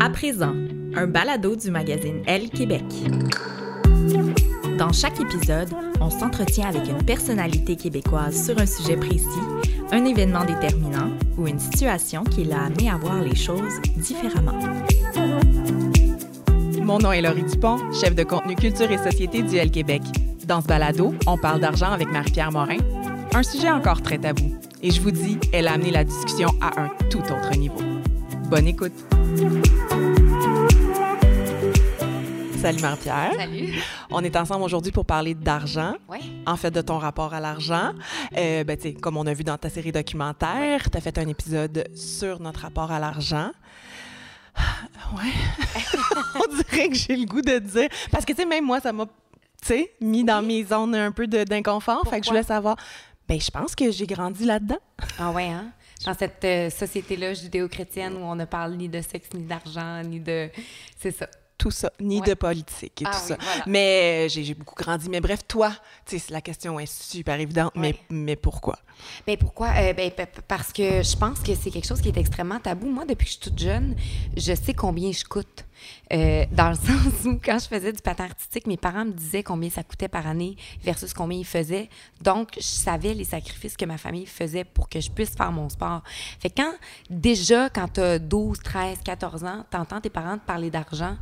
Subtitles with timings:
[0.00, 0.54] À présent,
[0.94, 2.84] un balado du magazine Elle Québec.
[4.78, 5.68] Dans chaque épisode,
[6.00, 9.26] on s'entretient avec une personnalité québécoise sur un sujet précis,
[9.90, 14.58] un événement déterminant ou une situation qui l'a amené à voir les choses différemment.
[16.80, 20.02] Mon nom est Laurie Dupont, chef de contenu culture et société du L Québec.
[20.46, 22.78] Dans ce balado, on parle d'argent avec Marie-Pierre Morin,
[23.34, 24.58] un sujet encore très tabou.
[24.80, 27.80] Et je vous dis, elle a amené la discussion à un tout autre niveau.
[28.48, 28.92] Bonne écoute.
[32.60, 33.32] Salut Marie-Pierre.
[33.36, 33.74] Salut.
[34.10, 35.94] On est ensemble aujourd'hui pour parler d'argent.
[36.08, 36.20] Ouais.
[36.46, 37.92] En fait, de ton rapport à l'argent.
[38.36, 41.18] Euh, ben, tu sais, comme on a vu dans ta série documentaire, tu as fait
[41.18, 43.50] un épisode sur notre rapport à l'argent.
[45.16, 45.32] Ouais.
[46.34, 47.88] on dirait que j'ai le goût de dire.
[48.10, 49.10] Parce que, tu sais, même moi, ça m'a, tu
[49.62, 52.06] sais, mis dans mes zones un peu d'inconfort.
[52.10, 52.76] Fait que je voulais savoir.
[53.28, 54.78] Ben, je pense que j'ai grandi là-dedans.
[55.18, 55.70] Ah ouais, hein?
[56.06, 60.20] Dans cette euh, société-là judéo-chrétienne où on ne parle ni de sexe, ni d'argent, ni
[60.20, 60.48] de...
[60.98, 61.28] C'est ça.
[61.58, 62.28] Tout ça, ni Ouais.
[62.28, 63.36] de politique et Ah tout oui, ça.
[63.40, 63.64] voilà.
[63.66, 65.10] Mais euh, j'ai beaucoup grandi.
[65.10, 65.72] Mais bref, toi,
[66.30, 67.98] la question est super évidente, mais, Ouais.
[68.10, 68.78] mais pourquoi?
[69.26, 69.70] Ben pourquoi?
[69.76, 70.10] Euh, ben,
[70.46, 72.86] parce que je pense que c'est quelque chose qui est extrêmement tabou.
[72.88, 73.96] Moi, depuis que je suis toute jeune,
[74.36, 75.64] je sais combien je coûte.
[76.12, 79.42] Euh, dans le sens où, quand je faisais du patin artistique, mes parents me disaient
[79.42, 81.88] combien ça coûtait par année versus combien ils faisaient.
[82.20, 85.68] Donc, je savais les sacrifices que ma famille faisait pour que je puisse faire mon
[85.68, 86.02] sport.
[86.40, 86.72] Fait quand,
[87.10, 91.16] déjà, quand tu as 12, 13, 14 ans, tu entends tes parents te parler d'argent,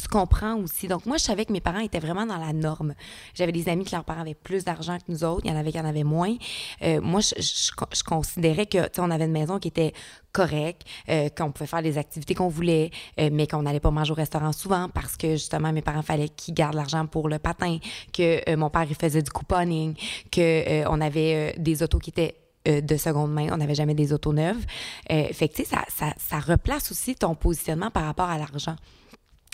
[0.00, 0.88] tu comprends aussi.
[0.88, 2.94] Donc, moi, je savais que mes parents étaient vraiment dans la norme.
[3.34, 5.42] J'avais des amis que leurs parents avaient plus d'argent que nous autres.
[5.44, 6.34] Il y en avait qui en avaient moins.
[6.82, 9.92] Euh, moi, je, je- considérais que, on avait une maison qui était
[10.32, 14.12] correcte, euh, qu'on pouvait faire les activités qu'on voulait, euh, mais qu'on n'allait pas manger
[14.12, 17.78] au restaurant souvent parce que, justement, mes parents fallait qu'ils gardent l'argent pour le patin,
[18.12, 19.94] que euh, mon père, il faisait du couponing,
[20.30, 22.36] que euh, on avait euh, des autos qui étaient
[22.68, 23.48] euh, de seconde main.
[23.52, 24.64] On n'avait jamais des autos neuves.
[25.08, 28.76] Fait que, tu sais, ça, ça, ça replace aussi ton positionnement par rapport à l'argent.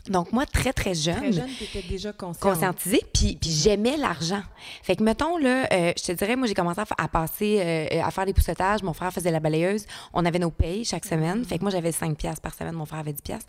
[0.07, 2.41] Donc, moi, très, très jeune, tu étais déjà consciente.
[2.55, 4.43] conscientisée, puis, puis j'aimais l'argent.
[4.83, 8.11] Fait que, mettons, là, euh, je te dirais, moi, j'ai commencé à, passer, euh, à
[8.11, 8.83] faire des poussettages.
[8.83, 9.85] Mon frère faisait la balayeuse.
[10.15, 11.45] On avait nos payes chaque semaine.
[11.45, 12.75] Fait que moi, j'avais 5 piastres par semaine.
[12.75, 13.49] Mon frère avait 10 piastres.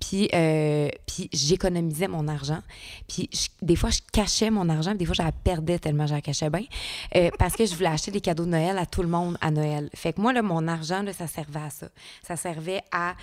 [0.00, 2.60] Puis, euh, puis j'économisais mon argent.
[3.06, 4.90] Puis, je- des fois, je cachais mon argent.
[4.90, 6.64] Puis des fois, je la perdais tellement je la cachais bien.
[7.38, 9.88] Parce que je voulais acheter des cadeaux de Noël à tout le monde à Noël.
[9.94, 11.86] Fait que moi, là, mon argent, là, ça servait à ça.
[12.26, 13.14] Ça servait à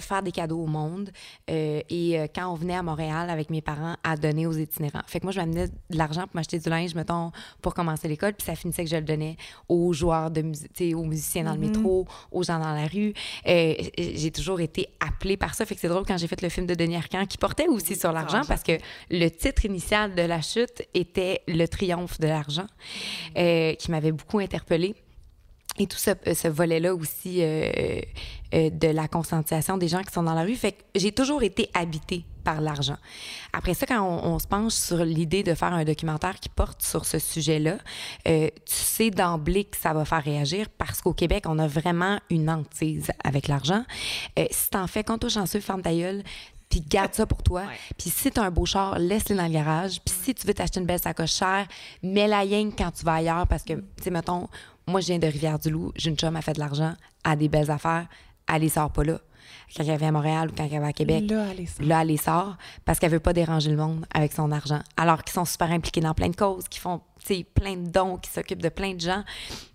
[0.00, 1.10] faire des cadeaux au monde.
[1.48, 5.02] Et quand on venait à Montréal avec mes parents, à donner aux itinérants.
[5.06, 8.34] Fait que moi, je m'amenais de l'argent pour m'acheter du linge, mettons, pour commencer l'école.
[8.34, 9.36] Puis ça finissait que je le donnais
[9.68, 13.12] aux joueurs de musique, aux musiciens dans le métro, aux gens dans la rue.
[13.46, 15.66] Euh, j'ai toujours été appelée par ça.
[15.66, 17.96] Fait que c'est drôle quand j'ai fait le film de Denis Arcand qui portait aussi
[17.96, 18.72] sur l'argent parce que
[19.10, 22.66] le titre initial de la chute était Le triomphe de l'argent,
[23.36, 24.94] euh, qui m'avait beaucoup interpellée.
[25.78, 28.00] Et tout ce, ce volet-là aussi euh,
[28.54, 30.54] euh, de la conscientisation des gens qui sont dans la rue.
[30.54, 32.96] Fait que j'ai toujours été habitée par l'argent.
[33.52, 37.04] Après ça, quand on, se penche sur l'idée de faire un documentaire qui porte sur
[37.04, 37.76] ce sujet-là,
[38.26, 42.20] euh, tu sais d'emblée que ça va faire réagir parce qu'au Québec, on a vraiment
[42.30, 43.84] une hantise avec l'argent.
[44.38, 46.22] Euh, si t'en fais, quand toi chanceux, ferme ta gueule,
[46.68, 47.62] puis garde ça pour toi.
[47.96, 50.00] Puis si t'as un beau char, laisse-le dans le garage.
[50.04, 51.66] Puis si tu veux t'acheter une belle sacoche chère,
[52.02, 54.48] mets-la rien quand tu vas ailleurs parce que, tu sais, mettons,
[54.86, 57.48] moi, je viens de Rivière-du-Loup, j'ai une chum, elle fait de l'argent, elle a des
[57.48, 58.06] belles affaires,
[58.52, 59.18] elle les sort pas là.
[59.76, 61.24] Quand elle vient à Montréal ou quand elle va à Québec,
[61.80, 64.80] Là, elle les sort parce qu'elle veut pas déranger le monde avec son argent.
[64.96, 67.00] Alors qu'ils sont super impliqués dans plein de causes, qui font,
[67.54, 69.24] plein de dons, qui s'occupent de plein de gens,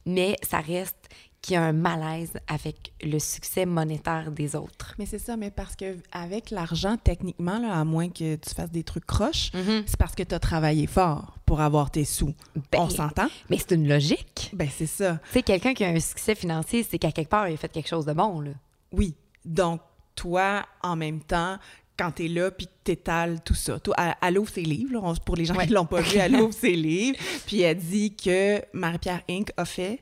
[0.06, 1.10] mais ça reste
[1.44, 4.96] qu'il y a un malaise avec le succès monétaire des autres.
[4.98, 8.72] Mais c'est ça, mais parce que avec l'argent, techniquement, là, à moins que tu fasses
[8.72, 9.84] des trucs croches, Mhm.
[9.86, 12.34] c'est parce que tu as travaillé fort pour avoir tes sous.
[12.72, 13.28] Ben, On s'entend?
[13.50, 14.50] Mais c'est une logique.
[14.54, 15.20] Ben, c'est ça.
[15.28, 17.70] Tu sais, quelqu'un qui a un succès financier, c'est qu'à quelque part, il a fait
[17.70, 18.52] quelque chose de bon, là.
[18.94, 19.14] Oui.
[19.44, 19.82] Donc,
[20.16, 21.58] toi, en même temps,
[22.00, 23.80] quand tu es là, puis tu étales tout ça.
[23.80, 24.94] Toi, elle, ouvre ses livres.
[24.94, 25.14] là.
[25.26, 27.18] Pour les gens qui ne l'ont pas vu, elle ouvre ses livres.
[27.46, 29.52] Puis elle dit que Marie-Pierre Inc.
[29.58, 30.02] a fait.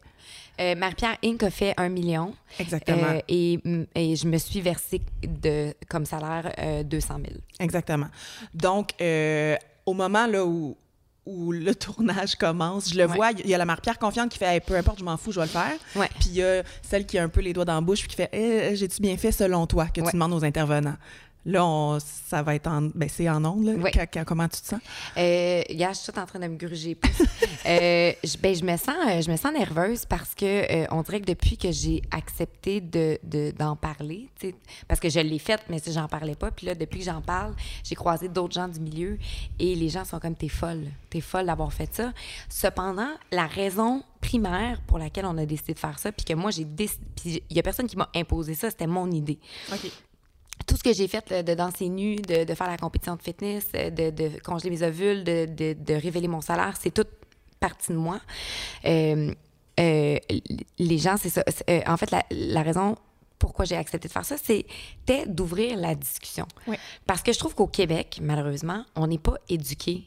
[0.61, 1.41] Euh, Marie-Pierre Inc.
[1.43, 2.33] a fait un million.
[2.59, 3.07] Exactement.
[3.07, 7.39] euh, et, mm, et je me suis versé de, comme salaire euh, 200 000.
[7.59, 8.07] Exactement.
[8.53, 9.55] Donc, euh,
[9.85, 10.77] au moment là où,
[11.25, 13.15] où le tournage commence, je le Ouais.
[13.15, 15.31] vois, il y a la Marie-Pierre confiante qui fait Hey, peu importe, je m'en fous,
[15.31, 15.73] je vais le faire.
[15.95, 16.09] Ouais.
[16.19, 18.09] Puis il y a celle qui a un peu les doigts dans la bouche puis
[18.09, 20.07] qui fait Eh, J'ai-tu bien fait selon toi que Ouais.
[20.11, 20.97] tu demandes aux intervenants?
[21.45, 22.83] Là, on, ça va être en.
[22.93, 23.73] Ben, c'est en ondes, là.
[23.75, 23.89] Oui.
[23.91, 24.79] Qu- qu- comment tu te sens?
[25.17, 27.11] Euh, je suis toute en train de me gruger plus.
[27.63, 31.03] Euh, je, ben, je me sens, euh, je me sens nerveuse parce que euh, on
[31.03, 34.55] dirait que depuis que j'ai accepté de, de- d'en parler, tu sais,
[34.87, 37.21] parce que je l'ai faite, mais si j'en parlais pas, puis là, depuis que j'en
[37.21, 37.53] parle,
[37.83, 39.19] j'ai croisé d'autres gens du milieu
[39.59, 42.13] et les gens sont comme t'es folle, t'es folle d'avoir fait ça.
[42.49, 46.49] Cependant, la raison primaire pour laquelle on a décidé de faire ça, puis que moi
[46.49, 49.37] j'ai décidé, puis il y a personne qui m'a imposé ça, c'était mon idée
[49.71, 49.91] OK.
[50.67, 53.21] Tout ce que j'ai fait là, de danser nu, de, de faire la compétition de
[53.21, 57.09] fitness, euh, de, de congeler mes ovules, de, de- de révéler mon salaire, c'est toute
[57.59, 58.19] partie de moi.
[58.85, 59.33] Euh,
[59.79, 60.17] euh,
[60.79, 61.43] les gens, c'est ça.
[61.69, 62.95] Euh, en fait, la, la raison
[63.39, 66.45] pourquoi j'ai accepté de faire ça, c'était d'ouvrir la discussion.
[66.67, 66.77] Oui.
[67.07, 70.03] Parce que je trouve qu'au Québec, malheureusement, on n'est pas éduqué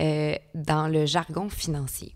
[0.00, 2.14] euh, dans le jargon financier.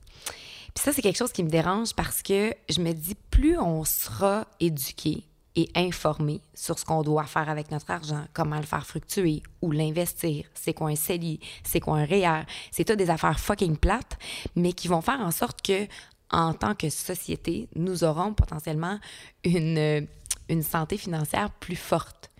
[0.74, 3.84] Puis ça, c'est quelque chose qui me dérange parce que je me dis, plus on
[3.84, 5.24] sera éduqué
[5.56, 9.70] et informé sur ce qu'on doit faire avec notre argent, comment le faire fructuer, ou
[9.70, 14.18] l'investir, c'est quoi un CELI, c'est quoi un REER, c'est tout des affaires fucking plates,
[14.56, 15.86] mais qui vont faire en sorte que,
[16.30, 18.98] en tant que société, nous aurons potentiellement
[19.44, 20.00] une, euh,
[20.48, 22.30] une santé financière plus forte.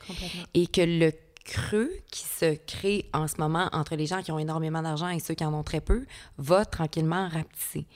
[0.52, 1.12] Et que le
[1.44, 5.20] creux qui se crée en ce moment entre les gens qui ont énormément d'argent et
[5.20, 6.04] ceux qui en ont très peu
[6.38, 7.86] va tranquillement rapetisser.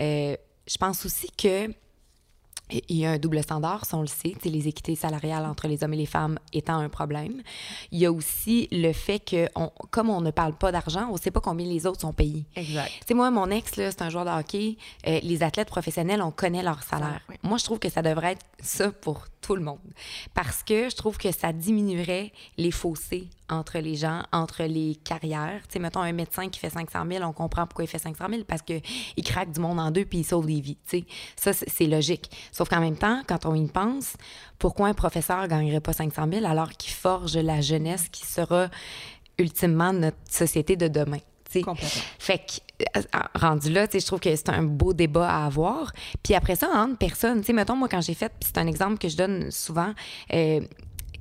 [0.00, 0.36] Euh,
[0.66, 1.72] je pense aussi que
[2.70, 5.82] il y a un double standard, ça on le sait, les équités salariales entre les
[5.84, 7.42] hommes et les femmes étant un problème.
[7.92, 11.14] Il y a aussi le fait que, on- comme on ne parle pas d'argent, on
[11.14, 12.44] ne sait pas combien les autres sont payés.
[12.56, 12.90] Exact.
[13.06, 14.76] Sais, moi, mon ex, là, c'est un joueur de hockey.
[15.06, 17.20] Euh, les athlètes professionnels, on connaît leur salaire.
[17.42, 19.78] Moi, je trouve que ça devrait être ça pour tout le monde.
[20.34, 25.62] Parce que je trouve que ça diminuerait les fossés entre les gens, entre les carrières.
[25.68, 28.26] Tu sais, mettons un médecin qui fait 500 000, on comprend pourquoi il fait 500
[28.28, 28.82] 000 parce qu'il
[29.24, 30.78] craque du monde en deux puis il sauve des vies.
[30.88, 32.30] Tu sais, ça, c'est logique.
[32.52, 34.16] Sauf qu'en même temps, quand on y pense,
[34.58, 38.68] pourquoi un professeur gagnerait pas 500 000 alors qu'il forge la jeunesse qui sera
[39.38, 41.20] ultimement notre société de demain?
[41.50, 41.62] Tu sais?
[41.62, 42.02] Complètement.
[42.18, 43.02] Fait que, euh,
[43.34, 45.92] rendu là, tu sais, je trouve que c'est un beau débat à avoir.
[46.22, 48.66] Puis après ça, entre personnes, tu sais, mettons, moi, quand j'ai fait, puis c'est un
[48.66, 49.92] exemple que je donne souvent,
[50.32, 50.60] euh,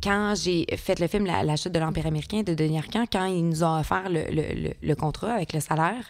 [0.04, 3.26] quand j'ai fait le film La, La chute de l'Empire américain de Denis Arcand, quand
[3.26, 6.08] ils nous ont offert le, le- le- le contrat avec le salaire,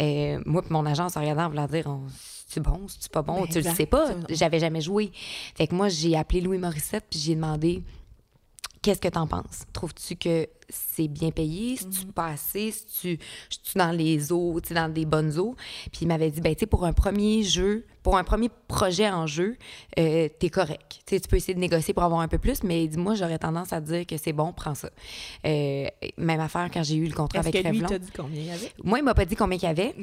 [0.00, 2.02] euh, moi puis mon agence en regardant, en voulant dire, on-
[2.46, 5.10] c'est bon, c'est pas bon, Ben, tu le sais pas, j'avais jamais joué.
[5.56, 7.82] Fait que moi, j'ai appelé Louis Morissette puis j'ai demandé
[8.84, 9.62] Qu'est-ce que t'en penses?
[9.72, 11.76] Trouves-tu que c'est bien payé?
[11.78, 11.90] Si Mhm.
[11.92, 12.70] tu pas assez?
[12.70, 15.56] Si tu tu dans les eaux, tu dans des bonnes eaux?
[15.90, 19.08] Puis il m'avait dit, ben tu sais, pour un premier jeu, pour un premier projet
[19.08, 19.56] en jeu,
[19.98, 21.00] euh, t'es correct.
[21.06, 23.80] Tu peux essayer de négocier pour avoir un peu plus, mais dis-moi, j'aurais tendance à
[23.80, 24.90] te dire que c'est bon, prends ça.
[25.46, 25.86] Euh,
[26.18, 27.98] même affaire quand j'ai eu le contrat avec que lui Revlon.
[27.98, 28.70] dit combien il y avait?
[28.84, 29.94] Moi, il m'a pas dit combien il y avait.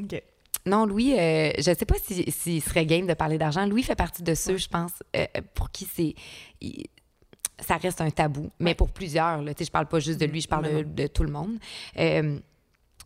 [0.65, 3.65] Non, Louis, euh, je ne sais pas s'il si, serait game de parler d'argent.
[3.67, 6.15] Louis fait partie de ceux, je pense, euh, pour qui c'est.
[7.61, 9.41] Ça reste un tabou, mais pour plusieurs.
[9.41, 11.57] Là, je parle pas juste de lui, je parle de, de tout le monde.
[11.97, 12.39] Euh,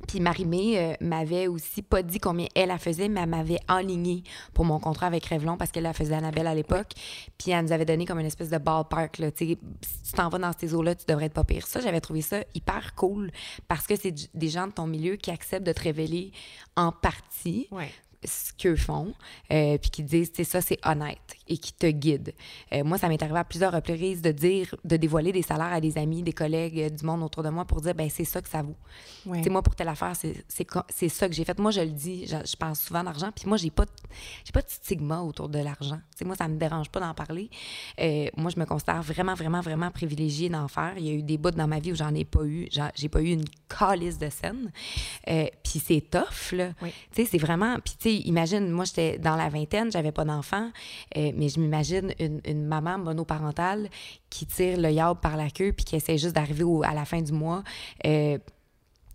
[0.07, 4.24] puis Marie-Mé euh, m'avait aussi pas dit combien elle la faisait, mais elle m'avait enligné
[4.54, 6.92] pour mon contrat avec Revlon parce qu'elle la faisait Annabelle à l'époque.
[7.38, 9.18] Puis elle nous avait donné comme une espèce de ballpark.
[9.19, 11.66] Là, si tu t'en vas dans ces eaux-là, tu devrais être pas pire.
[11.66, 13.31] Ça, j'avais trouvé ça hyper cool
[13.68, 16.31] parce que c'est des gens de ton milieu qui acceptent de te révéler
[16.75, 17.92] en partie Ouais.
[18.27, 19.13] Ce qu'eux font,
[19.51, 21.18] euh, puis qui disent, c'est ça, c'est honnête
[21.48, 22.33] et qui te guident.
[22.74, 25.80] Euh, moi, ça m'est arrivé à plusieurs reprises de dire, de dévoiler des salaires à
[25.81, 28.42] des amis, des collègues, euh, du monde autour de moi pour dire, ben c'est ça
[28.42, 28.75] que ça vaut.
[29.25, 29.42] Ouais.
[29.50, 30.44] Moi, pour telle affaire, c'est-
[31.10, 31.57] ça que j'ai fait.
[31.60, 33.86] Moi, je le dis, je, je pense souvent d'argent, puis moi, j'ai pas,
[34.54, 35.98] pas de stigma autour de l'argent.
[36.12, 37.50] Tu sais, moi, ça me dérange pas d'en parler.
[38.00, 40.94] Euh, moi, je me considère vraiment, vraiment, vraiment privilégiée d'en faire.
[40.98, 42.68] Il y a eu des bouts dans ma vie où j'en ai pas eu.
[42.95, 44.71] J'ai pas eu une calice de scène.
[45.63, 46.71] Puis c'est tough, là.
[46.81, 46.92] Oui.
[47.13, 47.78] Tu sais, c'est vraiment...
[47.83, 50.71] Puis tu sais, imagine, moi, j'étais dans la vingtaine, j'avais pas d'enfant,
[51.17, 53.89] euh, mais je m'imagine une, maman monoparentale
[54.30, 57.21] qui tire le yard par la queue puis qui essaie juste d'arriver à la fin
[57.21, 57.63] du mois.
[58.06, 58.37] Euh,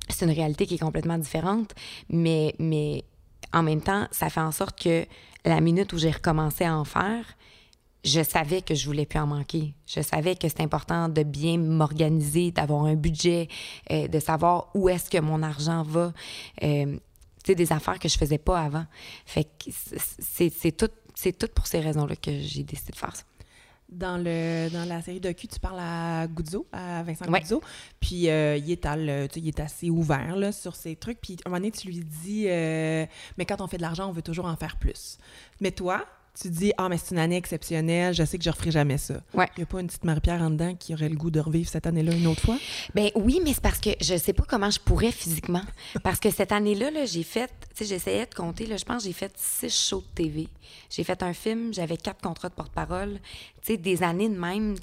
[0.08, 1.75] c'est une réalité qui est complètement différente,
[2.08, 3.04] mais, mais
[3.52, 5.06] en même temps, ça fait en sorte que
[5.44, 7.25] la minute où j'ai recommencé à en faire,
[8.04, 9.75] je savais que je voulais plus en manquer.
[9.86, 13.48] Je savais que c'est important de bien m'organiser, d'avoir un budget,
[13.90, 16.12] euh, de savoir où est-ce que mon argent va.
[17.49, 18.87] Des affaires que je faisais pas avant.
[19.26, 19.70] Fait que
[20.18, 23.23] c'est c'est tout, c'est tout pour ces raisons-là que j'ai décidé de faire ça.
[23.88, 27.40] Dans, le, dans la série docu, tu parles à Guzzo, à Vincent Ouais.
[27.40, 27.61] Guzzo,
[27.99, 31.20] puis euh, il, est le- il est assez ouvert là, sur ces trucs.
[31.20, 33.04] Puis à un moment donné, tu lui dis euh,
[33.37, 35.18] Mais quand on fait de l'argent, on veut toujours en faire plus.
[35.61, 36.06] Mais toi,
[36.40, 38.99] tu dis Ah, mais c'est une année exceptionnelle, je sais que je ne referai jamais
[38.99, 39.14] ça.
[39.34, 39.49] Ouais.
[39.56, 41.68] Il n'y a pas une petite Marie-Pierre en dedans qui aurait le goût de revivre
[41.68, 42.58] cette année-là une autre fois?
[42.94, 45.62] Ben oui, mais c'est parce que je sais pas comment je pourrais physiquement.
[46.02, 49.02] Parce que cette année-là, là, j'ai fait, tu sais, j'essayais de compter, là, je pense
[49.02, 50.49] que j'ai fait six shows de TV.
[50.88, 53.18] J'ai fait un film, j'avais quatre contrats de porte-parole.
[53.62, 54.76] Tu sais, des années de même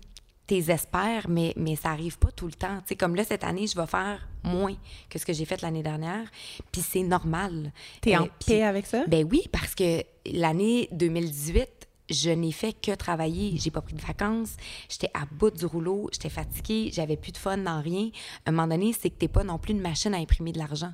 [0.48, 2.78] tes espères, mais, mais ça arrive pas tout le temps.
[2.80, 4.76] Tu sais, comme là, cette année, je vais faire moins
[5.10, 6.26] que ce que j'ai fait l'année dernière,
[6.72, 7.72] puis c'est normal.
[8.02, 9.04] T'es en Euh, puis- paix avec ça?
[9.08, 11.68] Ben oui, parce que l'année 2018,
[12.10, 13.58] je n'ai fait que travailler.
[13.58, 14.56] J'ai pas pris de vacances.
[14.88, 16.08] J'étais à bout du rouleau.
[16.14, 16.90] J'étais fatiguée.
[16.94, 18.10] J'avais plus de fun dans rien.
[18.46, 20.58] À un moment donné, c'est que t'es pas non plus une machine à imprimer de
[20.60, 20.94] l'argent.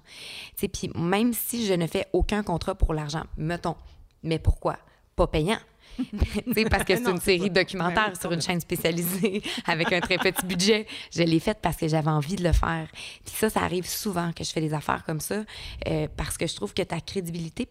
[0.55, 3.75] Tu sais, puis même si je ne fais aucun contrat pour l'argent, mettons,
[4.23, 4.79] mais pourquoi?
[5.15, 5.59] Pas payant.
[6.69, 10.45] Parce que c'est une série pas- documentaire sur une chaîne spécialisée avec un très petit
[10.45, 10.87] budget.
[11.13, 12.87] Je l'ai faite parce que j'avais envie de le faire.
[13.25, 15.43] Puis ça, ça arrive souvent que je fais des affaires comme ça
[15.87, 17.67] euh, parce que je trouve que ta crédibilité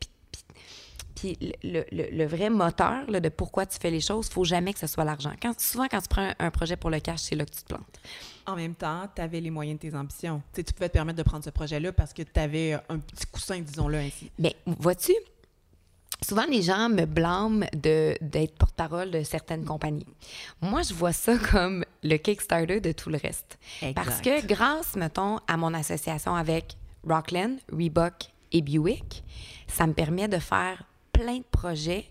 [1.15, 4.73] puis, le, le- le vrai moteur là, de pourquoi tu fais les choses, faut jamais
[4.73, 5.33] que ce soit l'argent.
[5.41, 7.63] Quand, souvent, quand tu prends un, un projet pour le cash, c'est là que tu
[7.63, 8.01] te plantes.
[8.47, 10.43] En même temps, tu avais les moyens de tes ambitions.
[10.53, 12.99] Tu sais, tu pouvais te permettre de prendre ce projet-là parce que tu avais un
[12.99, 14.31] petit coussin, disons-le ainsi.
[14.39, 15.13] Mais vois-tu,
[16.23, 20.07] souvent les gens me blâment d'être porte-parole de certaines compagnies.
[20.61, 23.59] Moi, je vois ça comme le Kickstarter de tout le reste.
[23.81, 23.95] Exact.
[23.95, 26.77] Parce que grâce, mettons, à mon association avec
[27.07, 29.25] Rockland, Reebok et Buick,
[29.67, 32.07] ça me permet de faire plein de projets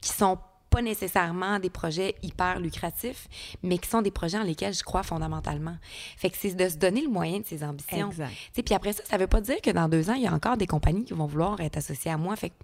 [0.00, 0.38] qui sont
[0.70, 3.28] pas nécessairement des projets hyper lucratifs,
[3.62, 5.76] mais qui sont des projets en lesquels je crois fondamentalement.
[6.16, 8.08] Fait que c'est de se donner le moyen de ses ambitions.
[8.64, 10.56] Puis après ça, ça veut pas dire que dans deux ans, il y a encore
[10.56, 12.36] des compagnies qui vont vouloir être associées à moi.
[12.36, 12.54] Fait que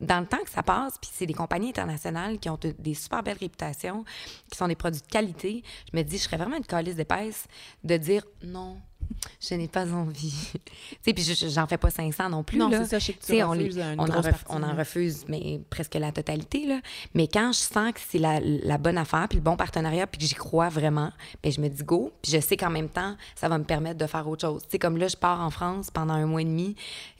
[0.00, 2.94] dans le temps que ça passe, puis c'est des compagnies internationales qui ont de- des
[2.94, 4.04] super belles réputations,
[4.50, 7.46] qui sont des produits de qualité, je me dis, je serais vraiment une calice d'épaisse
[7.84, 8.76] de dire non,
[9.40, 10.32] je n'ai pas envie.
[10.52, 10.58] tu
[11.02, 12.58] sais, puis je- je- j'en fais pas 500 non plus.
[12.58, 13.64] Non, c'est ça, je sais que tu on, les-
[13.98, 16.66] on en ref- on refuse, mais presque la totalité.
[16.66, 16.80] Là.
[17.14, 20.20] Mais quand je sens que c'est la, la bonne affaire, puis le bon partenariat, puis
[20.20, 21.10] que j'y crois vraiment,
[21.42, 22.12] ben je me dis go.
[22.22, 24.62] Puis je sais qu'en même temps, ça va me permettre de faire autre chose.
[24.62, 26.76] Tu sais, comme là, je pars en France pendant un mois et demi,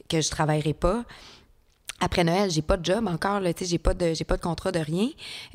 [0.08, 1.04] que je travaillerai pas.
[2.00, 4.36] Après Noël, j'ai pas de job encore, là, tu sais, j'ai pas de j'ai pas
[4.36, 5.08] de contrat de rien.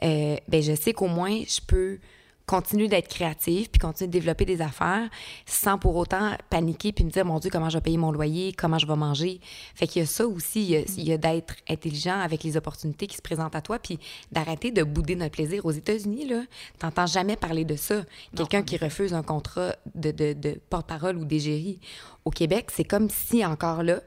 [0.03, 1.99] Euh, ben je sais qu'au moins je peux
[2.47, 5.07] continuer d'être créative puis continuer de développer des affaires
[5.45, 8.53] sans pour autant paniquer puis me dire mon dieu comment je vais payer mon loyer,
[8.53, 9.39] comment je vais manger.
[9.75, 10.63] Fait qu'il y a ça aussi,
[10.97, 13.99] il y a, d'être intelligent avec les opportunités qui se présentent à toi puis
[14.31, 16.41] d'arrêter de bouder notre plaisir aux États-Unis là,
[16.79, 18.03] t'entends jamais parler de ça.
[18.35, 21.79] Quelqu'un qui refuse un contrat de, de, de porte-parole ou d'égérie
[22.25, 23.99] au Québec, c'est comme si encore là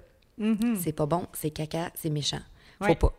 [0.80, 2.40] c'est pas bon, c'est caca, c'est méchant.
[2.80, 2.94] Faut Ouais.
[2.94, 3.12] pas.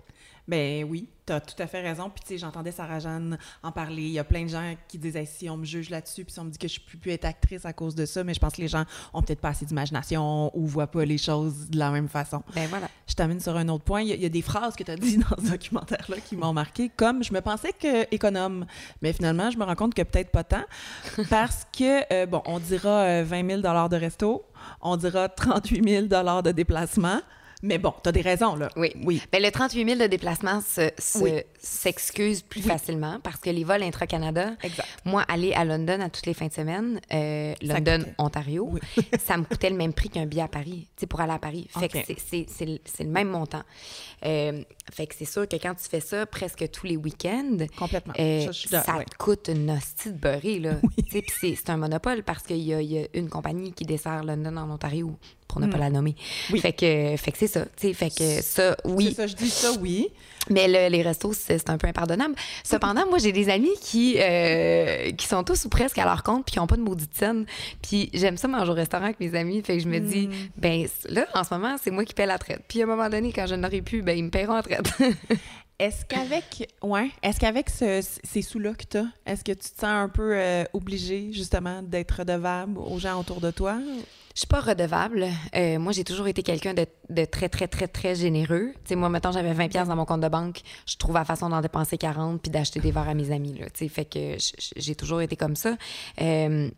[0.47, 2.09] Ben oui, tu as tout à fait raison.
[2.09, 4.03] Puis tu sais, j'entendais Sarah-Jeanne en parler.
[4.03, 6.33] Il y a plein de gens qui disent Hey, si on me juge là-dessus, puis
[6.33, 8.23] si on me dit que je ne peux plus être actrice à cause de ça,
[8.23, 8.83] mais je pense que les gens
[9.13, 12.43] ont peut-être pas assez d'imagination ou voient pas les choses de la même façon.
[12.55, 12.89] Ben voilà.
[13.07, 14.01] Je t'amène sur un autre point.
[14.01, 16.17] Il y a, il y a des phrases que tu as dit dans ce documentaire-là
[16.17, 18.65] qui m'ont marqué, comme je me pensais que économe,
[19.01, 20.63] mais finalement, je me rends compte que peut-être pas tant,
[21.29, 24.43] parce que, euh, bon, on dira euh, 20 000 de resto,
[24.81, 27.21] on dira 38 000 de déplacement,
[27.63, 28.69] mais bon, tu as des raisons, là.
[28.75, 28.91] Oui.
[29.03, 29.21] Oui.
[29.31, 31.31] Ben, le 38 000 de déplacement se- se- Oui.
[31.59, 34.51] s'excuse plus facilement parce que les vols intra-Canada,
[35.05, 38.13] moi, aller à London à toutes les fins de semaine, euh, London, coûtait.
[38.17, 38.79] Ontario, Oui.
[39.25, 41.39] ça me coûtait le même prix qu'un billet à Paris, tu sais, pour aller à
[41.39, 41.67] Paris.
[41.77, 43.63] Fait que c'est- le- même montant.
[44.25, 48.13] Euh, fait que c'est sûr que quand tu fais ça presque tous les week-ends, Complètement.
[48.19, 49.05] euh, Ça, je suis ça, d'accord, ouais.
[49.05, 50.73] te coûte une hostie de beurrée, là.
[51.41, 55.15] C'est un monopole parce qu'il y, y a une compagnie qui dessert London en Ontario,
[55.51, 56.15] pour ne pas la nommer.
[56.51, 56.59] Oui.
[56.59, 59.07] Fait que, fait que c'est ça, tu sais, fait que ça, oui.
[59.09, 60.07] C'est ça, je dis ça, oui.
[60.49, 62.33] Mais le- les restos, c'est un peu impardonnable.
[62.63, 66.45] Cependant, moi, j'ai des amis qui, euh, qui sont tous ou presque à leur compte
[66.45, 67.45] puis qui n'ont pas de maudite scène.
[67.83, 69.61] Puis j'aime ça manger au restaurant avec mes amis.
[69.61, 70.33] Fait que je me dis, Hmm.
[70.57, 72.61] ben là, en ce moment, c'est moi qui paie la traite.
[72.67, 74.89] Puis à un moment donné, quand je n'aurai plus, ben ils me paieront la traite.
[75.79, 79.79] Est-ce qu'avec ouais, est-ce qu'avec ce- ces sous-là que tu as, est-ce que tu te
[79.79, 83.77] sens un peu euh, obligé justement d'être redevable aux gens autour de toi?
[84.33, 85.27] Je suis pas redevable.
[85.55, 88.71] Euh, moi, j'ai toujours été quelqu'un de, très, très, très, très généreux.
[88.83, 90.61] Tu sais, moi, mettons, j'avais 20 pièces dans mon compte de banque.
[90.85, 93.69] Je trouve la façon d'en dépenser 40 puis d'acheter des verres à mes amis, là.
[93.69, 94.37] Tu sais, fait que
[94.75, 95.75] j'ai toujours été comme ça.
[96.21, 96.69] Euh,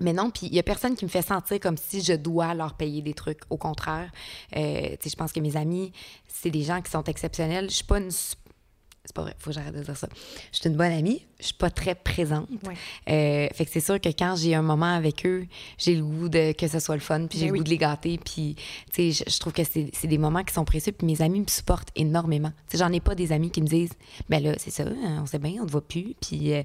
[0.00, 2.54] mais non, puis il y a personne qui me fait sentir comme si je dois
[2.54, 3.40] leur payer des trucs.
[3.48, 4.10] Au contraire,
[4.56, 5.92] euh, je pense que mes amis,
[6.28, 7.70] c'est des gens qui sont exceptionnels.
[7.70, 8.10] Je suis pas une...
[9.06, 10.08] C'est pas vrai, faut que j'arrête de dire ça.
[10.52, 12.48] Je suis une bonne amie, je suis pas très présente.
[12.66, 12.74] Ouais.
[13.08, 15.46] Euh, fait que c'est sûr que quand j'ai un moment avec eux,
[15.78, 17.70] j'ai le goût de que ce soit le fun, puis j'ai Ben le goût de
[17.70, 18.56] les gâter, puis
[18.92, 21.40] tu sais, je, je trouve que c'est des moments qui sont précieux, puis mes amis
[21.40, 22.50] me supportent énormément.
[22.68, 23.92] Tu sais, j'en ai pas des amis qui me disent,
[24.28, 26.62] ben là, c'est ça, hein, on sait bien, on te voit plus, puis euh,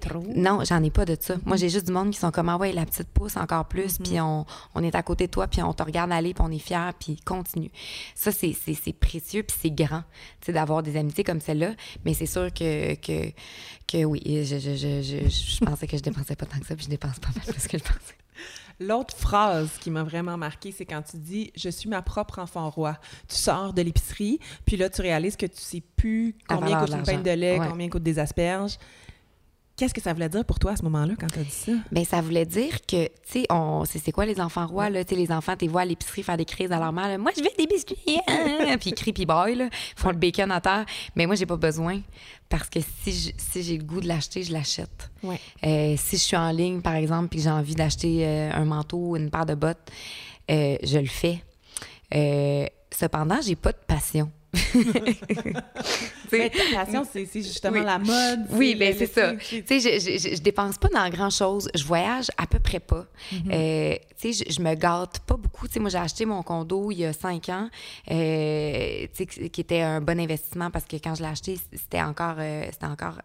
[0.00, 0.24] trop.
[0.34, 1.36] non, j'en ai pas de ça.
[1.44, 3.98] Moi, j'ai juste du monde qui sont comme, ah ouais, la petite pousse encore plus,
[3.98, 6.50] puis on, on est à côté de toi, puis on te regarde aller, puis on
[6.50, 7.70] est fiers, puis continue.
[8.14, 8.54] Ça, c'est
[8.98, 10.02] précieux, puis c'est grand,
[10.40, 11.65] tu sais, d'avoir des amitiés comme celle-là,
[12.04, 13.30] mais c'est sûr que, que,
[13.88, 16.74] que oui, je, je, je, je, je pensais que je dépensais pas tant que ça,
[16.76, 18.14] puis je dépense pas mal plus que je pensais.
[18.78, 22.68] L'autre phrase qui m'a vraiment marqué, c'est quand tu dis Je suis ma propre enfant
[22.68, 22.98] roi.
[23.26, 27.02] Tu sors de l'épicerie, puis là, tu réalises que tu sais plus combien coûte une
[27.02, 27.68] pinte de lait, Ouais.
[27.68, 28.76] combien coûte des asperges.
[29.76, 31.72] Qu'est-ce que ça voulait dire pour toi à ce moment-là quand tu as dit ça?
[31.92, 35.04] Bien, ça voulait dire que, tu sais, on, c'est, quoi les enfants rois, là?
[35.04, 37.18] Tu sais, les enfants, tu vois à l'épicerie faire des crises à leur mère, là,
[37.18, 37.96] Moi, je veux des biscuits!
[38.26, 38.76] hein?
[38.80, 39.66] puis ils crient, puis ils braillent, là.
[39.66, 40.86] Ils font le bacon à terre.
[41.14, 42.00] Mais moi, j'ai pas besoin.
[42.48, 45.10] Parce que si, je- si j'ai le goût de l'acheter, je l'achète.
[45.22, 45.38] Ouais.
[45.64, 48.64] Euh, si je suis en ligne, par exemple, puis que j'ai envie d'acheter euh, un
[48.64, 49.90] manteau ou une paire de bottes,
[50.50, 51.42] euh, je le fais.
[52.90, 54.30] Cependant, j'ai pas de passion.
[56.32, 56.50] Mais
[57.26, 57.84] c'est justement Oui.
[57.84, 58.46] la mode.
[58.52, 59.34] Oui, le- c'est ça.
[59.36, 61.68] Tu sais, je, je, dépense pas dans grand chose.
[61.74, 63.06] Je voyage à peu près pas.
[63.32, 63.50] Mhm.
[63.52, 65.66] Euh, tu sais, je, je me gâte pas beaucoup.
[65.66, 67.68] Tu sais, moi, j'ai acheté mon condo il y a cinq ans,
[68.10, 72.02] euh, tu sais, qui était un bon investissement parce que quand je l'ai acheté, c'était
[72.02, 73.18] encore, euh, c'était encore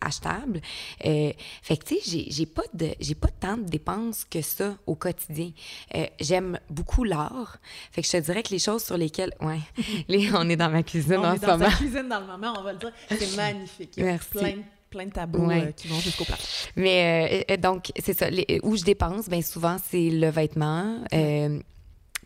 [0.00, 0.60] achetable.
[1.04, 4.40] Euh, fait que, tu sais, j'ai- j'ai pas de j'ai pas tant de dépenses que
[4.42, 5.50] ça au quotidien.
[5.94, 7.58] Euh, J'aime beaucoup l'art.
[7.92, 9.32] Fait que je te dirais que les choses sur lesquelles...
[9.40, 9.60] Ouais,
[10.08, 11.70] les, on est dans ma cuisine On en est ce dans moment.
[11.70, 12.92] sa cuisine dans le moment, on va le dire.
[13.08, 13.90] C'est magnifique.
[13.96, 14.28] Il y a Merci.
[14.30, 14.54] Plein,
[14.90, 15.62] plein de tableaux Ouais.
[15.68, 16.38] euh, qui vont jusqu'au plat.
[16.76, 18.30] Mais euh, euh, donc, c'est ça.
[18.30, 21.00] Les- où je dépense, bien souvent, c'est le vêtement.
[21.12, 21.58] Euh,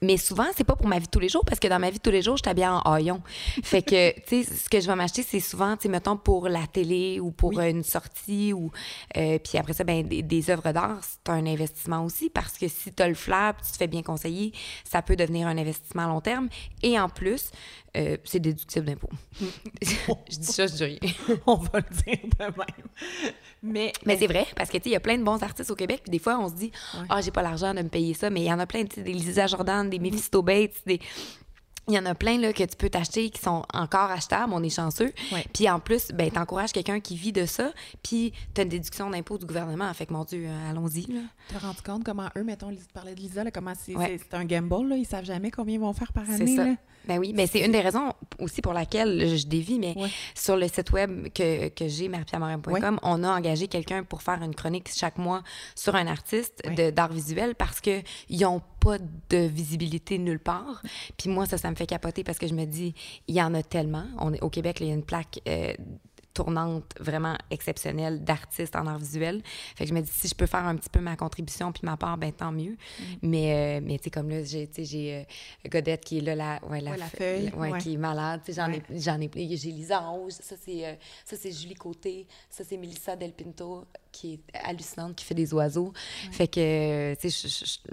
[0.02, 1.90] mais souvent, c'est pas pour ma vie de tous les jours, parce que dans ma
[1.90, 3.22] vie de tous les jours, je t'habille en haillon.
[3.62, 6.48] Fait que, tu sais, ce que je vais m'acheter, c'est souvent, tu sais, mettons, pour
[6.48, 7.70] la télé ou pour Oui.
[7.70, 8.52] une sortie.
[8.52, 8.70] ou
[9.16, 12.68] euh, Puis après ça, ben, des, des œuvres d'art, c'est un investissement aussi, parce que
[12.68, 14.52] si tu as le flair, puis tu te fais bien conseiller,
[14.84, 16.48] ça peut devenir un investissement à long terme.
[16.82, 17.50] Et en plus,
[17.96, 19.08] euh, c'est déductible d'impôt.
[19.82, 20.98] je dis ça, je dis rien.
[21.46, 22.86] on va le dire de même.
[23.62, 26.00] Mais, Mais c'est vrai, parce que il y a plein de bons artistes au Québec,
[26.04, 27.06] puis des fois, on se dit, Ouais.
[27.08, 29.12] ah, j'ai pas l'argent de me payer ça, mais il y en a plein, des
[29.12, 31.00] Lisa Jordan, des Mephisto Bates, des.
[31.88, 34.62] Il y en a plein là, que tu peux t'acheter qui sont encore achetables, on
[34.62, 35.12] est chanceux.
[35.32, 35.44] Ouais.
[35.52, 37.72] Puis en plus, ben, t'encourages quelqu'un qui vit de ça,
[38.04, 39.92] puis t'as une déduction d'impôt du gouvernement.
[39.92, 41.06] Fait que mon Dieu, euh, allons-y.
[41.06, 44.06] Te rendu compte comment eux, mettons, tu parlais de Lisa, là, comment c'est Ouais.
[44.18, 46.54] c'est- c'est un gamble, là, ils savent jamais combien ils vont faire par C'est année.
[46.56, 46.64] ça.
[46.66, 46.74] là.
[47.08, 50.08] Ben oui, mais c'est une des raisons aussi pour laquelle je dévie, mais Ouais.
[50.34, 54.54] sur le site web que, que j'ai, maripierremorin.com, on a engagé quelqu'un pour faire une
[54.54, 55.42] chronique chaque mois
[55.74, 56.92] sur un artiste Ouais.
[56.92, 58.96] d'art visuel parce qu'ils n'ont pas
[59.28, 60.82] de visibilité nulle part.
[61.16, 62.94] Puis moi, ça, ça me fait capoter parce que je me dis,
[63.28, 64.04] il y en a tellement.
[64.18, 65.72] On est, au Québec, là, il y a une plaque euh,
[66.32, 69.42] tournante vraiment exceptionnelle d'artistes en art visuel.
[69.76, 71.82] Fait que je me dis, si je peux faire un petit peu ma contribution puis
[71.84, 72.72] ma part, ben tant mieux.
[72.72, 73.04] Mm.
[73.22, 75.22] Mais, euh, mais tu sais, comme là, j'ai, euh,
[75.68, 78.40] Godette qui est là, la, ouais, la, Ouais, la fe- feuille, ouais, qui est malade.
[78.48, 80.94] J'en ai, j'en ai, j'ai Lisa en haut, ça c'est, euh,
[81.24, 85.52] ça c'est Julie Côté, ça c'est Melissa Del Pinto qui est hallucinante, qui fait des
[85.54, 85.92] oiseaux.
[86.32, 87.48] Fait que, tu sais,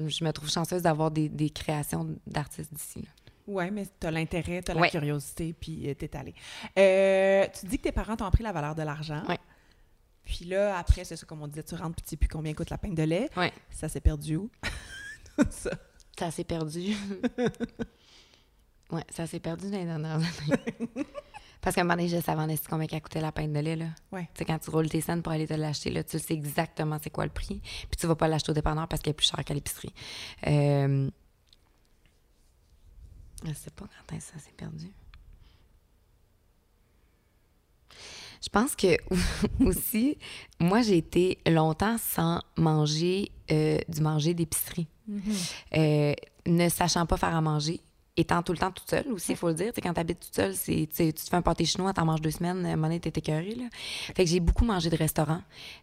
[0.07, 2.99] je me trouve chanceuse d'avoir des, des créations d'artistes d'ici.
[3.01, 3.07] là.
[3.47, 6.35] Oui, mais tu as l'intérêt, tu as la curiosité, puis tu es allé.
[6.77, 9.23] Euh, tu dis que tes parents t'ont appris la valeur de l'argent.
[9.27, 9.39] Ouais.
[10.25, 12.53] Puis là, après, c'est ça, comme on disait, tu rentres, puis tu sais plus combien
[12.53, 13.29] coûte la pinte de lait.
[13.37, 13.53] Ouais.
[13.69, 14.51] Ça s'est perdu où?
[15.49, 15.71] ça.
[16.19, 16.93] Ça s'est perdu.
[18.91, 21.05] ouais, ça s'est perdu dans les dernières années.
[21.61, 23.59] Parce qu'à un moment donné, je savais en esti combien qu'elle coûtait la pinte de
[23.59, 23.87] lait, là.
[24.11, 24.29] Ouais.
[24.33, 26.97] Tu sais, quand tu roules tes scènes pour aller te l'acheter, là, tu sais exactement
[27.01, 27.61] c'est quoi le prix.
[27.61, 29.93] Puis tu vas pas l'acheter au dépanneur parce qu'elle est plus chère qu'à l'épicerie.
[30.47, 31.09] Euh...
[33.45, 34.91] Je sais pas quand est-ce que ça s'est perdu.
[38.41, 38.97] Je pense que
[39.65, 40.17] aussi,
[40.59, 44.87] moi, j'ai été longtemps sans manger euh, du manger d'épicerie.
[45.75, 46.13] Euh,
[46.45, 47.81] ne sachant pas faire à manger,
[48.17, 49.67] étant tout le temps toute seule aussi, il faut le dire.
[49.67, 52.05] Tu sais, quand tu habites toute seule, c'est, tu te fais un pâté chinois, t'en
[52.05, 53.65] manges deux semaines, à un moment donné, t'es écœurée, là.
[54.15, 55.41] Fait que j'ai beaucoup mangé de restaurants.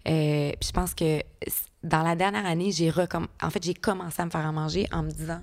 [0.08, 1.20] Euh, puis je pense que
[1.82, 4.86] dans la dernière année, j'ai recomm- en fait, j'ai commencé à me faire à manger
[4.92, 5.40] en me disant,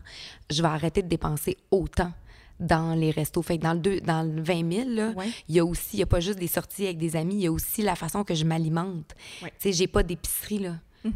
[0.50, 2.12] je vais arrêter de dépenser autant
[2.60, 3.42] dans les restos.
[3.42, 5.30] Fait que dans le, deux, dans le 20 000, là, Ouais.
[5.50, 7.42] il y a aussi, il y a pas juste des sorties avec des amis, il
[7.42, 9.16] y a aussi la façon que je m'alimente.
[9.42, 9.50] Ouais.
[9.60, 10.76] Tu sais, j'ai pas d'épicerie, là,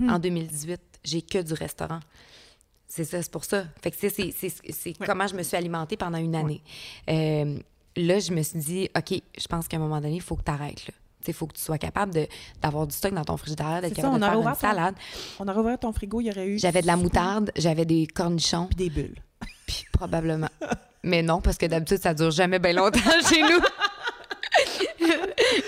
[0.10, 0.80] en 2018.
[1.04, 2.00] J'ai que du restaurant.
[2.96, 3.66] C'est ça, c'est pour ça.
[3.82, 6.62] Fait que c'est, c'est, comment je me suis alimentée pendant une année.
[7.10, 7.58] Euh,
[7.98, 10.44] là, je me suis dit, OK, je pense qu'à un moment donné, il faut que
[10.44, 10.88] tu arrêtes.
[11.28, 12.14] Il faut que tu sois capable
[12.62, 14.96] d'avoir du stock dans ton frigidaire, d'être ça, capable de faire une ton- salade.
[15.40, 16.58] On aurait ouvert ton frigo, il y aurait eu.
[16.58, 19.18] J'avais de la moutarde, j'avais des cornichons, Puis des bulles.
[19.68, 20.50] puis probablement.
[21.04, 23.60] Mais non, parce que d'habitude, ça dure jamais bien longtemps chez nous.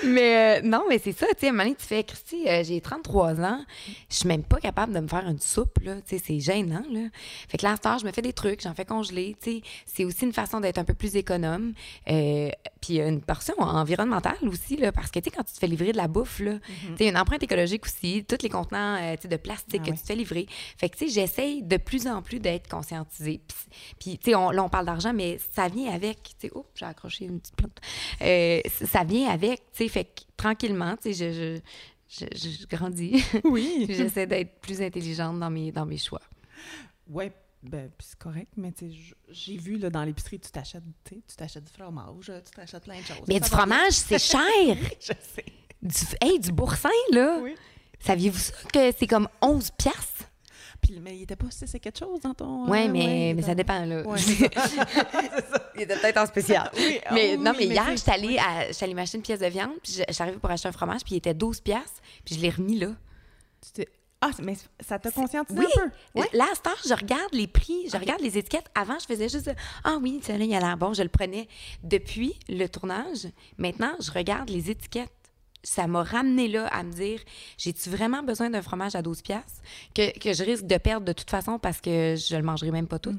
[0.07, 2.47] Mais euh, non, mais c'est ça, tu sais, à un moment donné, tu fais, Christy,
[2.47, 3.63] euh, j'ai 33 ans,
[4.09, 6.83] je suis même pas capable de me faire une soupe, là, tu sais, c'est gênant,
[6.91, 7.07] là.
[7.49, 10.25] Fait que là, je me fais des trucs, j'en fais congeler, tu sais, c'est aussi
[10.25, 11.73] une façon d'être un peu plus économe,
[12.09, 12.49] euh,
[12.81, 15.91] puis une portion environnementale aussi, là, parce que, tu sais, quand tu te fais livrer
[15.91, 19.23] de la bouffe, là, tu sais, une empreinte écologique aussi, tous les contenants, euh, tu
[19.23, 20.47] sais, de plastique Ah que tu te fais livrer.
[20.77, 23.41] Fait que, tu sais, j'essaye de plus en plus d'être conscientisée.
[23.99, 26.67] Puis, tu sais, on, là, on parle d'argent, mais ça vient avec, tu sais, oups,
[26.75, 27.79] j'ai accroché une petite plante.
[28.21, 31.60] Euh, ça vient avec, tu sais, fait que tranquillement, tu sais, je,
[32.10, 33.23] je, je, je grandis.
[33.43, 33.86] Oui.
[33.89, 36.21] J'essaie d'être plus intelligente dans mes, dans mes choix.
[37.10, 37.31] Ouais,
[37.63, 41.21] ben, c'est correct, mais tu sais, j- j'ai vu là, dans l'épicerie, tu t'achètes, tu
[41.36, 43.17] t'achètes du fromage, tu t'achètes plein de choses.
[43.27, 44.41] Mais du fromage, c'est cher!
[44.99, 45.45] Je sais.
[45.81, 47.39] Du, hey, du boursin, là.
[47.41, 47.55] Oui.
[47.99, 50.25] Saviez-vous ça que c'est comme 11 piastres?
[50.81, 52.65] Puis, mais il était pas c'est quelque chose dans ton.
[52.65, 54.03] Euh, mais, mais dans- ça dépend, là.
[54.03, 54.19] Ouais.
[55.75, 56.69] il était peut-être en spécial.
[56.75, 58.37] Oui, ah mais oui, non, oui, mais mais hier, c'est- j'étais allée,
[58.81, 61.01] allée m'acheter une pièce de viande, puis je- je suis arrivée pour acheter un fromage,
[61.03, 62.89] puis il était 12 piastres, puis je l'ai remis là.
[63.61, 65.65] Tu t'es- Ah, mais ça t'a conscientisé Oui.
[65.77, 66.19] un peu?
[66.21, 66.29] Ouais.
[66.33, 68.65] Là, à cette heure, je regarde les prix, je regarde les étiquettes.
[68.73, 69.51] Avant, je faisais juste
[69.83, 71.47] Ah oui, celui-là, il a l'air bon, je le prenais.
[71.83, 73.27] Depuis le tournage,
[73.59, 75.11] maintenant, je regarde les étiquettes.
[75.63, 77.19] Ça m'a ramené là à me dire
[77.57, 79.61] j'ai-tu vraiment besoin d'un fromage à 12 pièces
[79.93, 82.87] que, que je risque de perdre de toute façon parce que je le mangerai même
[82.87, 83.15] pas tout.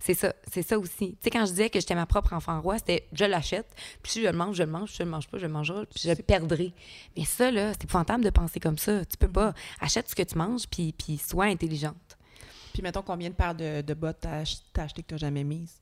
[0.00, 1.12] C'est ça, c'est ça aussi.
[1.12, 3.66] Tu sais quand je disais que j'étais ma propre enfant roi, c'était je l'achète,
[4.02, 5.52] puis si je le mange, je le mange, si je le mange pas, je le
[5.52, 6.72] mangerai, puis je le perdrai.
[7.16, 9.04] Mais ça là, c'est épouvantable de penser comme ça.
[9.04, 12.18] Tu peux pas achète ce que tu manges puis puis sois intelligente.
[12.72, 15.44] Puis, mettons, combien de paires de, de bottes t'as ach- t'as acheté que t'as jamais
[15.44, 15.80] mises?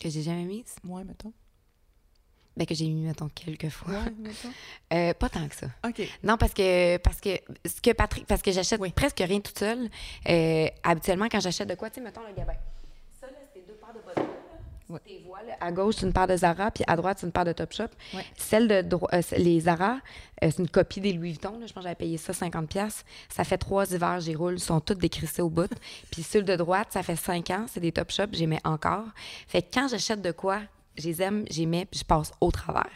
[0.00, 0.74] Que j'ai jamais mise?
[0.84, 1.32] Ouais, mettons.
[2.56, 3.92] Ben, que j'ai mis, mettons, quelques fois.
[3.92, 4.48] Ouais, mettons.
[4.92, 5.68] Euh, pas tant que ça.
[5.86, 6.02] OK.
[6.24, 7.30] Non, parce que parce que
[7.64, 8.90] ce que Patrick, parce que j'achète Oui.
[8.90, 9.88] presque rien toute seule.
[10.28, 12.54] Euh, habituellement, quand j'achète de quoi, tu sais, mettons le gabin.
[13.20, 14.28] Ça, là, c'était deux paires de bottes.
[14.88, 14.98] Ouais.
[15.06, 17.44] Tes voiles, à gauche, c'est une paire de Zara, puis à droite, c'est une paire
[17.44, 17.84] de Topshop.
[18.12, 18.24] Ouais.
[18.36, 19.98] Celle de euh, les Zara,
[20.42, 21.52] euh, c'est une copie des Louis Vuitton.
[21.60, 21.66] là.
[21.68, 23.04] Je pense que j'avais payé ça 50 pièces.
[23.28, 24.54] Ça fait trois hivers, j'y roule.
[24.54, 25.70] Ils sont toutes décrissées au bout.
[26.10, 27.66] puis celle de droite, ça fait cinq ans.
[27.68, 29.04] C'est des Topshop, j'y mets encore.
[29.46, 30.58] Fait que quand j'achète de quoi,
[30.98, 32.90] je les aime, j'y mets, puis je passe au travers.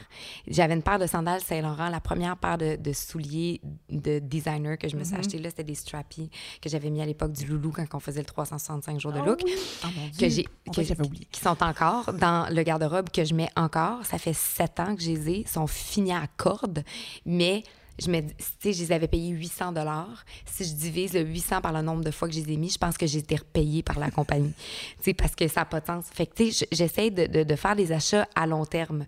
[0.46, 4.88] J'avais une paire de sandales Saint-Laurent, la première paire de, de souliers de designer que
[4.88, 6.28] je me suis acheté là, c'était des strappy
[6.61, 9.40] que j'avais mis à l'époque du Loulou quand on faisait le 365 jours de look.
[9.83, 10.28] Ah, mon Dieu.
[10.28, 11.26] Que j'ai, que- oublié.
[11.30, 14.04] qui sont encore dans le garde-robe que je mets encore.
[14.04, 15.38] Ça fait sept ans que je les ai.
[15.40, 16.85] Ils sont finis à corde,
[17.24, 17.62] mais
[17.98, 20.24] je me dis, tu sais, je les avais payés 800 dollars.
[20.46, 22.70] Si je divise le 800 par le nombre de fois que je les ai mis,
[22.70, 24.52] je pense que j'ai été repayée par la compagnie.
[24.98, 26.07] tu sais, parce que ça n'a pas de sens.
[26.12, 29.07] Fait que, tu sais, j- j'essaie de, de- de faire des achats à long terme.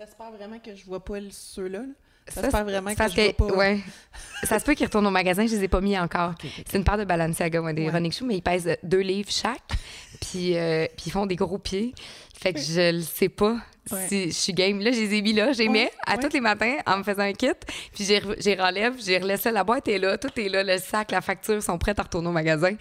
[0.00, 1.80] J'espère vraiment que je vois pas le- ceux-là.
[1.80, 1.84] là.
[2.30, 3.56] Ça, J'espère vraiment que parce je vois pas.
[3.56, 3.80] ouais.
[4.44, 6.34] ça se peut qu'ils retournent au magasin, je les ai pas mis encore.
[6.66, 7.90] C'est une paire de Balenciaga, moi, des Ouais.
[7.90, 9.62] running shoes, mais ils pèsent deux livres chaque.
[10.20, 11.94] puis, euh, puis ils font des gros pieds.
[12.40, 13.56] Fait que je le sais pas
[13.90, 14.06] Ouais.
[14.06, 14.80] si je suis game.
[14.80, 16.22] Là, je les ai mis là, les Ouais, à ouais.
[16.22, 17.48] tous les matins en me faisant un kit.
[17.94, 20.76] Puis j'ai re- j'ai relève, j'ai relaissé la boîte est là, tout est là, le
[20.76, 22.74] sac, la facture sont prêtes à retourner au magasin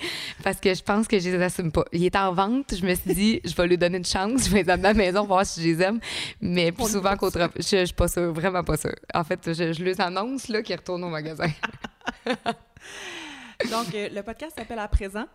[0.43, 1.85] parce que je pense que je les assume pas.
[1.93, 4.49] Il est en vente, je me suis dit je vais lui donner une chance, je
[4.49, 6.01] vais les amener à la maison voir si je les aime,
[6.41, 8.95] mais plus On souvent pas qu'autre je, je suis pas sûre, vraiment pas sûre.
[9.13, 11.47] En fait, je, je les annonce là qu'ils retournent au magasin.
[13.71, 15.25] Donc, euh, le podcast s'appelle À présent.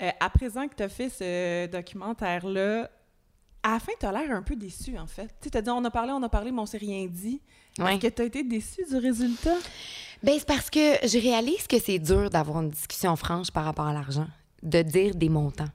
[0.00, 2.88] Euh, à présent que tu as fait ce documentaire-là,
[3.66, 5.28] à la fin, tu as l'air un peu déçu, en fait.
[5.40, 7.40] Tu as dit, on a parlé, on a parlé, mais on s'est rien dit.
[7.78, 7.94] Ouais.
[7.96, 9.56] Est-ce que tu as été déçu du résultat?
[10.22, 13.86] Ben, c'est parce que je réalise que c'est dur d'avoir une discussion franche par rapport
[13.86, 14.28] à l'argent,
[14.62, 15.68] de dire des montants.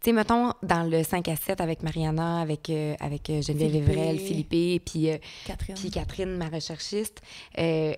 [0.00, 3.72] Tu sais, mettons, dans le 5 à 7 avec Mariana, avec, euh, avec euh, Geneviève
[3.72, 3.88] Philippe.
[3.88, 5.74] Evrel, Philippe, puis euh, Catherine.
[5.74, 7.22] puis Catherine, ma recherchiste,
[7.58, 7.94] euh,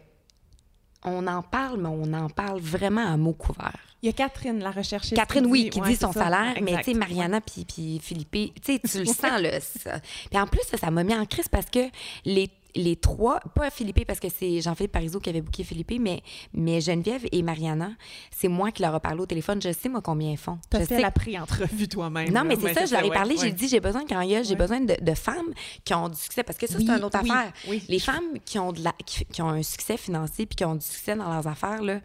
[1.04, 3.78] on en parle, mais on en parle vraiment à mots couverts.
[4.02, 5.16] Il y a Catherine, la recherchiste.
[5.16, 6.24] Catherine, oui, qui ouais, dit c'est son ça.
[6.24, 10.00] salaire, mais tu sais, Mariana puis, Philippe, tu sais, tu le sens, là.
[10.30, 11.88] Puis en plus, ça, ça m'a mis en crise parce que
[12.24, 16.22] les, les trois, pas Philippe parce que c'est Jean-Philippe Parizeau qui avait booké Philippe, mais,
[16.52, 17.90] mais Geneviève et Mariana,
[18.30, 19.60] c'est moi qui leur ai parlé au téléphone.
[19.62, 20.58] Je sais, moi, combien ils font.
[20.70, 22.30] Tu Je as fait sais la pré-entrevue toi-même.
[22.32, 23.34] non, mais c'est ça, je leur ai parlé.
[23.36, 23.40] ouais.
[23.46, 24.56] J'ai dit, j'ai besoin de Cariole, j'ai Ouais.
[24.56, 25.52] besoin de, de femmes
[25.84, 26.42] qui ont du succès.
[26.42, 27.52] Parce que ça, Oui, c'est une autre oui, affaire.
[27.68, 27.84] oui.
[27.88, 30.74] Les femmes qui ont, de la, qui, qui ont un succès financier puis qui ont
[30.74, 32.00] du succès dans leurs affaires, là,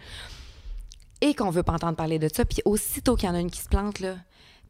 [1.21, 2.45] et qu'on veut pas entendre parler de ça.
[2.45, 4.15] Puis aussitôt qu'il y en a une qui se plante, là,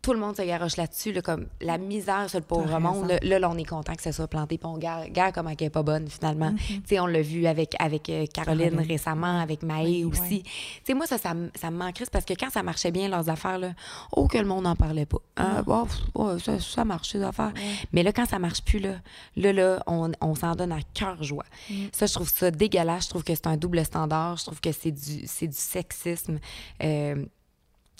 [0.01, 3.17] tout le monde se garoche là-dessus, là, comme la misère sur le pauvre monde.
[3.21, 5.69] Là, on est content que ça soit planté, puis on regarde, regarde comment elle est
[5.69, 6.51] pas bonne, finalement.
[6.51, 6.57] Mm-hmm.
[6.67, 8.87] Tu sais, on l'a vu avec, avec euh, Caroline, Caroline.
[8.87, 10.21] récemment, avec Maë Oui, aussi.
[10.21, 10.41] ouais.
[10.43, 10.51] Tu
[10.85, 13.09] sais, moi, ça, ça, me- ça me manque Christ, parce que quand ça marchait bien,
[13.09, 13.71] leurs affaires, là,
[14.13, 15.17] oh, que le monde n'en parlait pas.
[15.35, 17.51] Pff, ouais, ça, ça marche, ces affaires.
[17.91, 18.95] Mais là, quand ça marche plus, là,
[19.35, 21.45] là, là on, on s'en donne à cœur joie.
[21.91, 23.05] Ça, je trouve ça dégueulasse.
[23.05, 24.37] Je trouve que c'est un double standard.
[24.37, 26.39] Je trouve que c'est du, du sexisme.
[26.83, 27.25] Euh,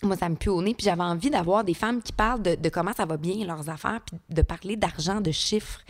[0.04, 0.74] moi, ça me pue au nez.
[0.74, 3.70] Puis j'avais envie d'avoir des femmes qui parlent de, de comment ça va bien, leurs
[3.70, 5.82] affaires, puis de parler d'argent, de chiffres.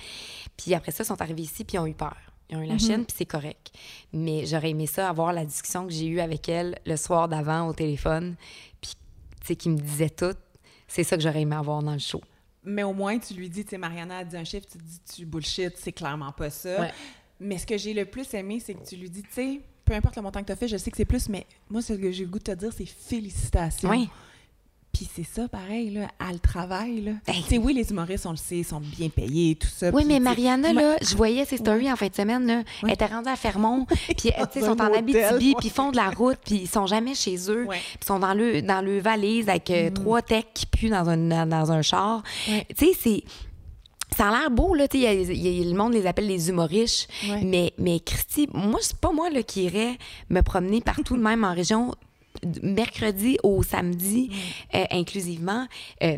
[0.58, 2.18] Puis après ça, ils sont arrivés ici, puis ils ont eu peur.
[2.50, 3.72] Ils ont eu la chienne, puis c'est correct.
[4.12, 7.68] Mais j'aurais aimé ça, avoir la discussion que j'ai eue avec elle le soir d'avant
[7.68, 8.36] au téléphone,
[8.82, 8.94] puis,
[9.42, 10.36] tu sais, qui me disait tout.
[10.88, 12.22] C'est ça que j'aurais aimé avoir dans le show.
[12.64, 15.00] Mais au moins, tu lui dis, tu sais, Mariana a dit un chiffre, tu dis,
[15.16, 16.82] tu bullshit, c'est clairement pas ça.
[16.82, 16.92] Ouais.
[17.40, 19.96] Mais ce que j'ai le plus aimé, c'est que tu lui dis, tu sais, peu
[19.96, 21.94] importe le montant que tu as fait, je sais que c'est plus, mais moi, ce
[21.94, 23.90] que j'ai le goût de te dire, c'est félicitations.
[23.90, 24.08] Oui.
[24.94, 27.12] Puis c'est ça, pareil, là, à le travail, là.
[27.26, 29.90] Tu sais, oui, les humoristes, on le sait, sont bien payés, tout ça.
[29.90, 32.64] Oui, puis, mais Mariana, là, je voyais ses stories en fin de semaine, là.
[32.84, 35.92] Elle était rendue à Fermont, puis tu sais, ils sont en Abitibi, puis ils font
[35.92, 37.66] de la route, puis ils sont jamais chez eux.
[37.68, 41.10] Puis ils sont dans le, dans le valise avec euh, trois techs qui puent dans
[41.10, 42.22] un, dans, dans un char.
[42.46, 43.24] Tu sais, c'est...
[44.20, 44.86] ça a l'air beau, là.
[44.94, 47.10] y a- y a- le monde les appelle les humoristes.
[47.30, 47.42] Ouais.
[47.44, 49.98] Mais, mais Christy, moi, c'est pas moi là, qui irais
[50.30, 51.96] me promener partout, de même en région,
[52.62, 54.30] mercredi au samedi,
[54.76, 55.68] euh, inclusivement.
[56.04, 56.18] euh,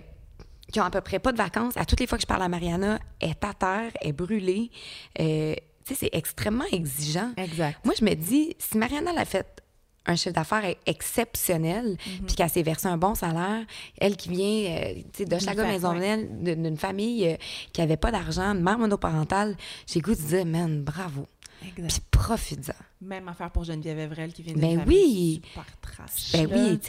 [0.72, 1.76] qui ont à peu près pas de vacances.
[1.76, 4.14] À toutes les fois que je parle à Mariana, elle est à terre, elle est
[4.14, 4.72] brûlée.
[5.20, 5.54] Euh,
[5.86, 7.32] tu sais, c'est extrêmement exigeant.
[7.36, 7.78] Exact.
[7.84, 9.61] Moi, je me dis, si Mariana l'a fait
[10.06, 12.26] un chiffre d'affaires exceptionnel, Mhm.
[12.26, 13.66] puis qu'elle s'est versé un bon salaire,
[14.00, 17.36] elle qui vient euh, de Chaga fa- Maisonnelle, d'une famille euh,
[17.74, 19.56] qui avait pas d'argent, de mère monoparentale,
[19.88, 21.28] j'ai goût de dire, man, bravo.
[21.64, 21.90] Exact.
[21.90, 22.74] Puis profite-en.
[23.02, 25.42] Même affaire pour Geneviève Evrel qui vient Ben d'une famille oui.
[25.48, 26.32] super trash.
[26.34, 26.80] Ben là, oui,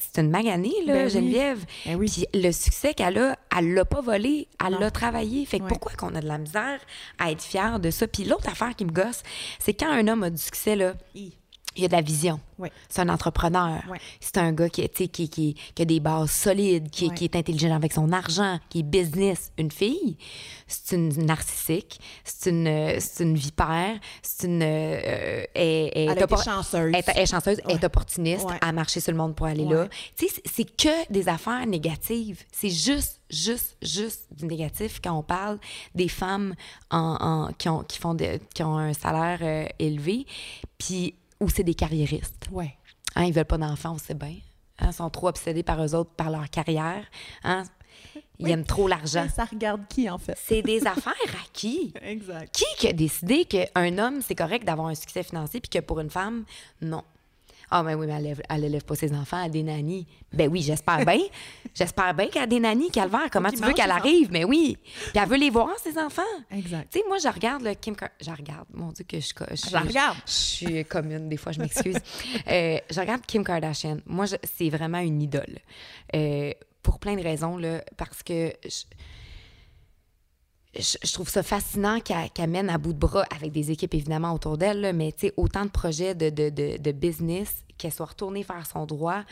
[0.00, 1.08] c'est une maganée, là, Ben.
[1.10, 1.64] Geneviève.
[1.84, 2.08] Ben oui.
[2.08, 4.78] Puis le succès qu'elle a, elle l'a pas volé, elle Non.
[4.78, 5.44] l'a travaillé.
[5.46, 5.68] Fait que Ouais.
[5.68, 6.78] pourquoi qu'on a de la misère
[7.18, 8.06] à être fier de ça?
[8.06, 9.24] Puis l'autre affaire qui me gosse,
[9.58, 11.32] c'est quand un homme a du succès, là, Hi.
[11.76, 12.40] Il y a de la vision.
[12.58, 12.70] Ouais.
[12.88, 13.82] C'est un entrepreneur.
[13.90, 13.98] Ouais.
[14.20, 17.14] C'est un gars qui, tu sais, qui, qui, qui a des bases solides, qui, Ouais.
[17.14, 19.50] qui est intelligent avec son argent, qui est business.
[19.58, 20.16] Une fille,
[20.68, 24.62] c'est une narcissique, c'est une, c'est une vipère, c'est une...
[24.62, 26.92] euh, elle, elle Elle a est oppor- chanceuse.
[26.94, 29.64] Elle, est- elle est chanceuse, elle est opportuniste, à marcher sur le monde pour aller
[29.64, 29.88] là.
[30.16, 32.42] Tu sais, c'est- c'est que des affaires négatives.
[32.52, 35.58] C'est juste, juste, juste du négatif quand on parle
[35.94, 36.54] des femmes
[36.90, 37.16] en,
[37.48, 40.24] en- qui, ont, qui, font de- qui ont un salaire euh, élevé,
[40.78, 42.48] puis où c'est des carriéristes?
[42.50, 42.76] Ouais.
[43.14, 44.34] Hein, ils veulent pas d'enfants, on sait bien.
[44.80, 47.04] Hein, ils sont trop obsédés par eux autres, par leur carrière.
[47.44, 47.62] Hein?
[48.38, 48.50] Ils Oui.
[48.50, 49.26] aiment trop l'argent.
[49.34, 50.36] Ça regarde qui, en fait?
[50.42, 51.92] C'est des affaires à qui?
[52.02, 52.52] Exact.
[52.52, 56.00] Qui qui a décidé qu'un homme, c'est correct d'avoir un succès financier, puis que pour
[56.00, 56.44] une femme,
[56.80, 57.02] non?
[57.76, 60.06] Ah, ben oui, mais elle, élève- elle élève pas ses enfants, elle a des nannies.
[60.32, 61.18] Ben oui, j'espère bien.
[61.74, 63.28] j'espère bien qu'elle a des nannies, Calvaire.
[63.32, 64.30] Comment tu veux qu'elle arrive?
[64.30, 64.78] Mais oui.
[64.84, 66.22] Puis elle veut les voir, ses enfants.
[66.52, 66.88] Exact.
[66.92, 68.66] Tu sais, moi, je regarde le Kim Kar- Je regarde.
[68.72, 70.16] Mon Dieu, que je, je, Je regarde.
[70.24, 71.96] Je, suis commune, des fois, je m'excuse.
[72.46, 73.96] Euh, je regarde Kim Kardashian.
[74.06, 75.58] Moi, c'est vraiment une idole.
[76.14, 78.84] Euh, pour plein de raisons, là, parce que je,
[80.78, 84.32] je, je trouve ça fascinant qu'elle mène à bout de bras avec des équipes évidemment
[84.32, 88.06] autour d'elle, mais tu sais, autant de projets de, de, de, de business, qu'elle soit
[88.06, 89.22] retournée vers son droit,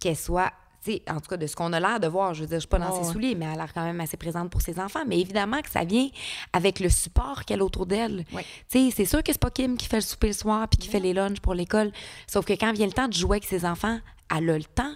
[0.00, 0.52] qu'elle soit,
[0.84, 2.56] tu sais, en tout cas de ce qu'on a l'air de voir, je veux dire,
[2.56, 4.50] je suis pas dans Oh, ses souliers, mais elle a l'air quand même assez présente
[4.50, 5.04] pour ses enfants.
[5.06, 6.08] Mais évidemment que ça vient
[6.52, 8.24] avec le support qu'elle a autour d'elle.
[8.32, 8.44] Ouais.
[8.70, 10.78] Tu sais, c'est sûr que c'est pas Kim qui fait le souper le soir puis
[10.78, 11.92] qui fait les lunchs pour l'école.
[12.26, 13.98] Sauf que quand vient le temps de jouer avec ses enfants,
[14.36, 14.92] elle a le temps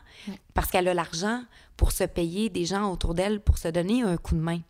[0.55, 1.43] parce qu'elle a l'argent
[1.77, 4.61] pour se payer des gens autour d'elle pour se donner un coup de main.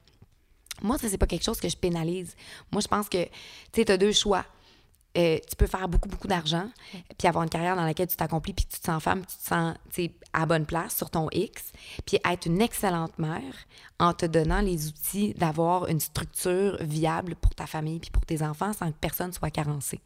[0.83, 2.35] Moi, ça, c'est pas quelque chose que je pénalise.
[2.73, 3.31] Moi, je pense que, tu
[3.75, 4.45] sais, tu as deux choix.
[5.19, 6.69] Euh, tu peux faire beaucoup, beaucoup d'argent,
[7.19, 9.43] puis avoir une carrière dans laquelle tu t'accomplis, puis tu te sens femme, puis tu
[9.43, 9.75] te sens
[10.33, 11.73] à bonne place sur ton X,
[12.07, 13.55] puis être une excellente mère
[13.99, 18.41] en te donnant les outils d'avoir une structure viable pour ta famille, puis pour tes
[18.43, 20.01] enfants, sans que personne soit carencé.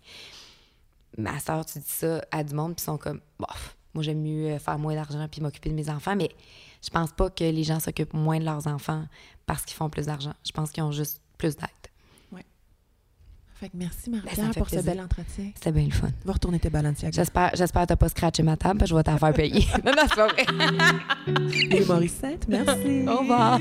[1.18, 4.22] Ma soeur, tu dis ça à du monde, puis ils sont comme, bof, moi, j'aime
[4.22, 6.30] mieux faire moins d'argent puis m'occuper de mes enfants, mais
[6.84, 9.04] je pense pas que les gens s'occupent moins de leurs enfants
[9.46, 10.34] parce qu'ils font plus d'argent.
[10.44, 11.68] Je pense qu'ils ont juste plus d'aide.
[13.54, 15.52] Fait que merci, Ben, fait pour ce bel entretien.
[15.54, 16.08] C'était bien le fun.
[16.24, 17.14] Va retourner tes Balenciaga.
[17.14, 19.66] J'espère, j'espère que t'as pas scratché ma table, parce que je vais t'en faire payer.
[19.84, 20.44] non, non, c'est pas vrai.
[21.70, 23.04] Les Morissette, merci.
[23.08, 23.60] Au revoir.